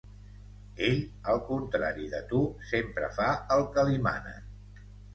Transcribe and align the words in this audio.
Ell, 0.87 0.97
al 1.33 1.43
contrari 1.51 2.09
de 2.15 2.23
tu, 2.33 2.41
sempre 2.73 3.13
fa 3.21 3.31
el 3.59 3.67
que 3.79 3.89
li 3.93 4.05
manen. 4.11 4.87